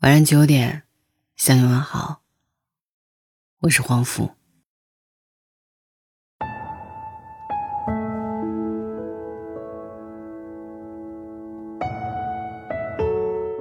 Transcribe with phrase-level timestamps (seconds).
[0.00, 0.84] 晚上九点，
[1.34, 2.20] 向你问好。
[3.62, 4.30] 我是黄甫。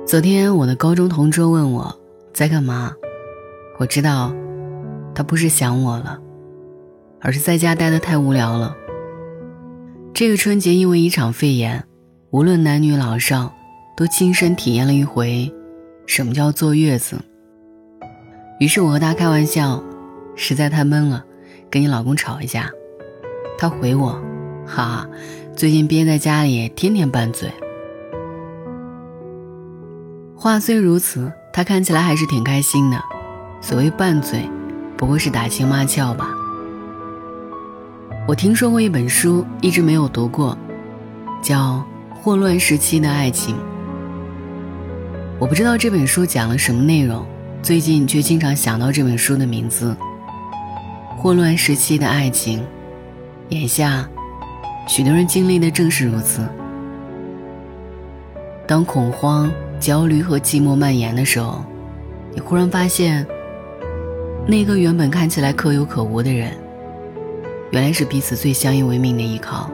[0.05, 1.99] 昨天我的高中同桌问我
[2.31, 2.93] 在干嘛，
[3.79, 4.31] 我知道，
[5.15, 6.21] 他不是想我了，
[7.19, 8.77] 而是在家待的太无聊了。
[10.13, 11.83] 这个春节因为一场肺炎，
[12.29, 13.51] 无论男女老少，
[13.97, 15.51] 都亲身体验了一回。
[16.07, 17.17] 什么叫坐月子？
[18.59, 19.83] 于是我和他开玩笑，
[20.35, 21.23] 实在太闷了，
[21.69, 22.71] 跟你老公吵一架。
[23.59, 24.19] 他回我，
[24.65, 25.05] 哈，
[25.53, 27.51] 最近憋在家里，天天拌嘴。
[30.35, 32.97] 话虽如此，他看起来还是挺开心的。
[33.59, 34.49] 所谓拌嘴，
[34.95, 36.29] 不过是打情骂俏吧。
[38.27, 40.57] 我听说过一本书，一直没有读过，
[41.41, 43.55] 叫《霍乱时期的爱情》。
[45.39, 47.23] 我不知道这本书讲了什么内容，
[47.61, 49.95] 最近却经常想到这本书的名字。
[51.15, 52.65] 霍乱时期的爱情，
[53.49, 54.09] 眼下，
[54.87, 56.47] 许多人经历的正是如此。
[58.65, 61.63] 当恐慌、焦虑和寂寞蔓延的时候，
[62.33, 63.23] 你忽然发现，
[64.47, 66.51] 那个原本看起来可有可无的人，
[67.69, 69.69] 原来是彼此最相依为命的依靠。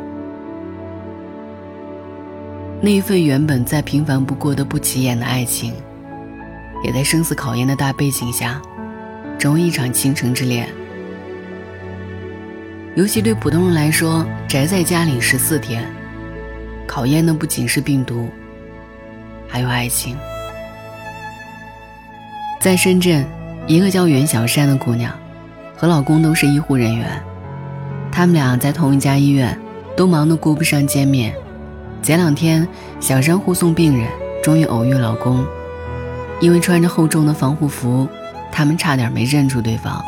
[2.85, 5.73] 那一份原本再平凡不过的不起眼的爱情，
[6.83, 8.61] 也在生死考验的大背景下，
[9.39, 10.67] 成为一场倾城之恋。
[12.97, 15.89] 尤其对普通人来说，宅在家里十四天，
[16.85, 18.27] 考验的不仅是病毒，
[19.47, 20.17] 还有爱情。
[22.59, 23.25] 在深圳，
[23.65, 25.17] 一个叫袁小山的姑娘，
[25.73, 27.07] 和老公都是医护人员，
[28.11, 29.57] 他们俩在同一家医院，
[29.95, 31.33] 都忙得顾不上见面。
[32.03, 32.67] 前两天，
[32.99, 34.09] 小山护送病人，
[34.43, 35.45] 终于偶遇老公。
[36.41, 38.05] 因为穿着厚重的防护服，
[38.51, 40.03] 他们差点没认出对方。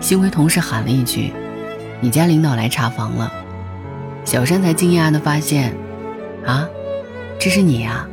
[0.00, 1.32] 幸亏同事喊了一句
[2.02, 3.32] ：“你家领导来查房了。”
[4.26, 5.72] 小山才惊讶地发现
[6.44, 6.66] ：“啊，
[7.38, 8.04] 这是你呀！”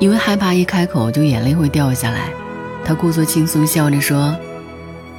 [0.00, 2.30] 因为害怕一开口就眼泪会掉下来，
[2.84, 4.36] 他故作轻松笑着说：“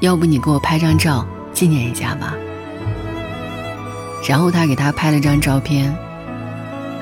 [0.01, 2.35] 要不你给我拍张照，纪念一下吧。”
[4.27, 5.95] 然后他给她拍了张照片。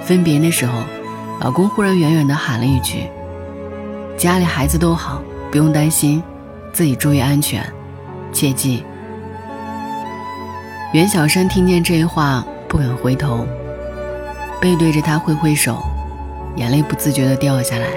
[0.04, 0.84] 分别的时候，
[1.42, 3.04] 老公忽然远远地喊了一句
[4.18, 5.22] ：“家里孩子都好，
[5.52, 6.24] 不用担心，
[6.74, 7.64] 自己注意安全，
[8.34, 8.84] 切记。”
[10.94, 13.46] 袁小山听见这话，不肯回头，
[14.60, 15.78] 背对着他挥挥手，
[16.56, 17.88] 眼泪不自觉地掉下来。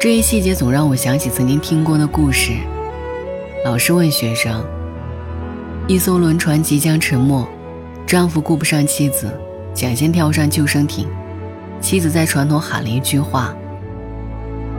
[0.00, 2.54] 这一细节总让我想起曾经听过的故事：
[3.64, 4.64] 老师问学生。
[5.90, 7.44] 一艘轮船即将沉没，
[8.06, 9.28] 丈夫顾不上妻子，
[9.74, 11.08] 抢先跳上救生艇。
[11.80, 13.52] 妻子在船头喊了一句话：“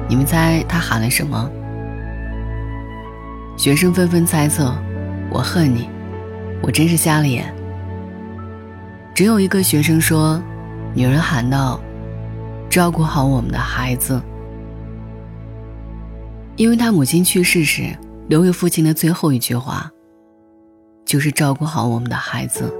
[0.07, 1.51] 你们猜他喊了什么？”
[3.59, 4.73] 学生纷纷猜测
[5.29, 5.89] ：“我恨你，
[6.61, 7.53] 我真是瞎了眼。”
[9.13, 10.41] 只有一个学生说
[10.95, 11.77] ：“女人喊道，
[12.69, 14.21] 照顾好我们的孩子。”
[16.55, 17.93] 因为他母亲去世时
[18.29, 19.91] 留给父亲的最后一句话。
[21.05, 22.73] 就是照顾好我们的孩子。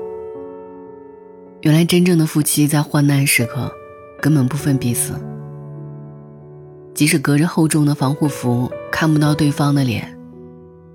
[1.62, 3.72] 原来真正的夫妻在患难时刻，
[4.22, 5.14] 根本不分彼此。
[6.94, 10.18] 即使隔着厚重的防护服看不到对方的脸，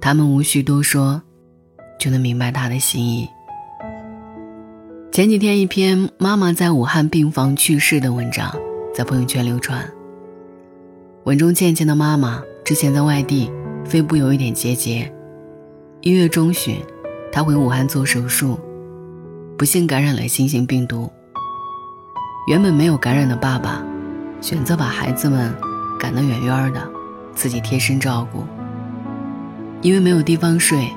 [0.00, 1.22] 他们无需多说，
[1.98, 3.28] 就能明白他的心意。
[5.12, 8.54] 前几天一篇妈妈在武汉病房去世的文章
[8.92, 9.88] 在朋友圈流传。
[11.24, 13.50] 文中倩倩的妈妈之前在外地，
[13.84, 15.10] 肺部有一点结节，
[16.02, 16.76] 一月中旬。
[17.36, 18.58] 他回武汉做手术，
[19.58, 21.12] 不幸感染了新型病毒。
[22.48, 23.84] 原本没有感染的爸爸，
[24.40, 25.54] 选择把孩子们
[26.00, 26.82] 赶得远远的，
[27.34, 28.42] 自己贴身照顾。
[29.82, 30.88] 因为没有地方睡，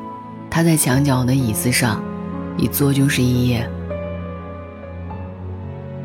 [0.49, 2.01] 他在墙角的椅子上
[2.55, 3.69] 一坐就是一夜。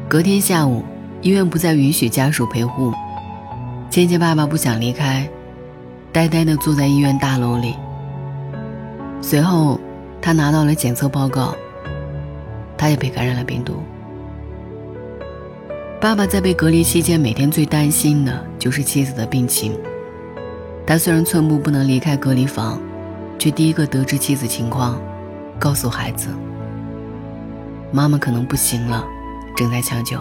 [0.09, 0.85] 隔天下午，
[1.23, 2.93] 医院不再允许家属陪护，
[3.89, 5.31] 倩倩爸爸不想离开，
[6.11, 7.77] 呆呆地坐在医院大楼里。
[9.21, 9.79] 随后。
[10.25, 11.55] 他拿到了检测报告，
[12.79, 13.83] 他也被感染了病毒。
[16.01, 19.79] 爸爸在被隔离期间，每天最担心的就是妻子的病情。
[20.87, 22.81] 他虽然寸步不能离开隔离房，
[23.39, 24.99] 却第一个得知妻子情况，
[25.59, 26.31] 告诉孩子
[27.93, 29.07] ：“妈妈可能不行了，
[29.55, 30.19] 正在抢救。”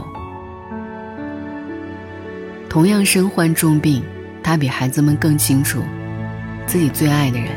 [2.67, 4.03] 同样身患重病，
[4.43, 5.81] 他比孩子们更清楚，
[6.67, 7.51] 自己最爱的人，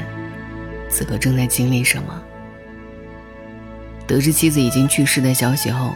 [0.88, 2.22] 此刻正在经历什么。
[4.06, 5.94] 得知妻子已经去世的消息后，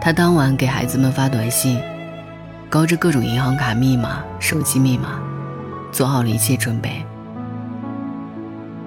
[0.00, 1.78] 他当晚给孩子们发短信，
[2.70, 5.20] 告知各种银行卡密码、手机密码，
[5.92, 7.04] 做好了一切准备。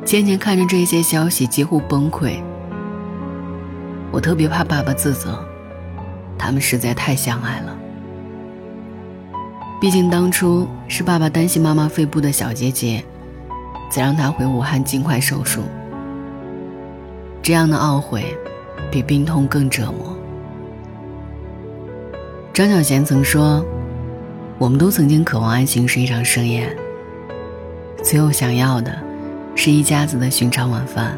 [0.03, 2.41] 渐渐看着这些消息，几乎崩溃。
[4.11, 5.45] 我特别怕爸爸自责，
[6.37, 7.77] 他们实在太相爱了。
[9.79, 13.03] 毕竟当初是爸爸担心妈妈肺部的小结节，
[13.91, 15.63] 才让她回武汉尽快手术。
[17.41, 18.37] 这样的懊悔，
[18.91, 20.15] 比病痛更折磨。
[22.53, 23.65] 张小娴曾说
[24.59, 26.75] ：“我们都曾经渴望爱情是一场盛宴，
[28.03, 28.95] 最后想要的，
[29.55, 31.17] 是一家子的寻常晚饭。”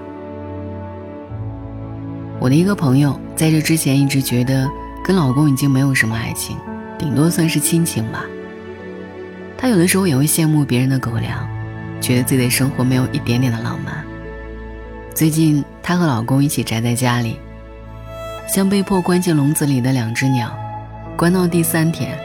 [2.40, 4.70] 我的一个朋友在这之前一直觉得
[5.04, 6.56] 跟老公已经没有什么爱情，
[6.98, 8.26] 顶多算是亲情吧。
[9.58, 11.46] 她有的时候也会羡慕别人的狗粮，
[12.00, 14.06] 觉得自己的生活没有一点点的浪漫。
[15.14, 17.38] 最近她和老公一起宅在家里，
[18.48, 20.52] 像被迫关进笼子里的两只鸟，
[21.16, 22.18] 关到第三天，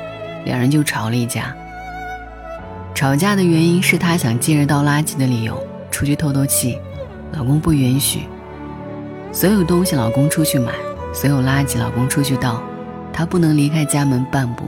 [0.46, 1.55] 两人就吵了一架。
[2.94, 6.79] 吵架的原因是她想借着倒垃圾的理由出去透透气，
[7.32, 8.23] 老公不允许。
[9.32, 10.73] 所有东西老公出去买，
[11.12, 12.62] 所有垃圾老公出去倒，
[13.12, 14.64] 她不能离开家门半步。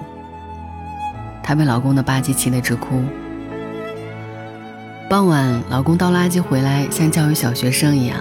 [1.43, 3.03] 她被老公的霸气气得直哭。
[5.11, 8.17] 傍晚，老公倒垃圾回来，像教育小学生一样，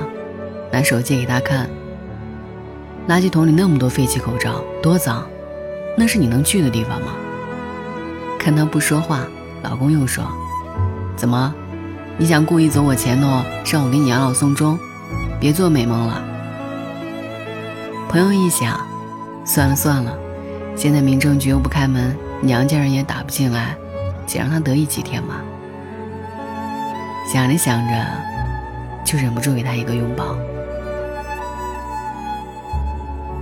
[0.72, 1.70] 拿手机给他看。
[3.08, 5.24] 垃圾桶里那么多废弃口罩，多脏，
[5.96, 7.10] 那是你能去的地方吗？
[8.40, 9.28] 看他不说话，
[9.62, 10.24] 老公又说
[11.16, 11.54] ：“怎么，
[12.18, 14.76] 你想故意走我前头，让我给你养老送终？
[15.40, 16.24] 别做美梦了。”
[18.10, 18.84] 朋友一想，
[19.46, 20.18] 算了算了，
[20.76, 23.78] 现在民政局又不开门，娘家人也打不进来，
[24.26, 25.44] 且让他得意几天吧。
[27.32, 27.94] 想着想着，
[29.06, 30.36] 就忍不住给他一个拥抱。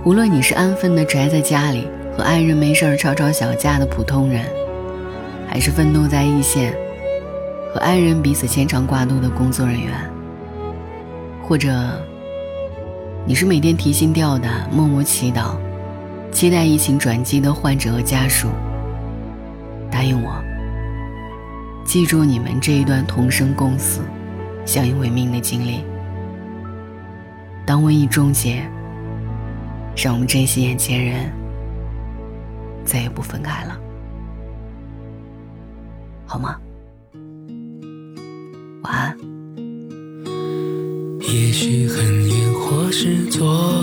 [0.04, 4.44] 无论你是安分的宅在家里和爱人没事儿吵吵小架的普通人，
[5.48, 6.74] 还是奋斗在一线
[7.72, 9.94] 和爱人彼此牵肠挂肚的工作人员，
[11.42, 11.72] 或者。
[13.24, 15.56] 你是每天提心吊胆、默默祈祷、
[16.30, 18.48] 期待疫情转机的患者和家属。
[19.90, 20.30] 答应我，
[21.88, 24.02] 记住你们这一段同生共死、
[24.66, 25.82] 相依为命的经历。
[27.64, 28.62] 当瘟疫终结，
[29.96, 31.32] 让我们珍惜眼前人，
[32.84, 33.80] 再也不分开了，
[36.26, 36.60] 好吗？
[38.82, 39.16] 晚安。
[41.22, 43.82] 也许很远，或是昨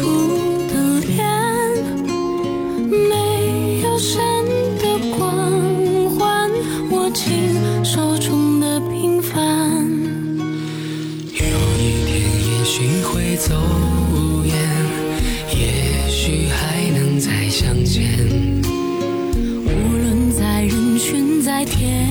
[21.61, 22.10] 每天。